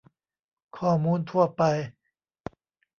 [0.77, 1.63] ข้อมูลทั่วไป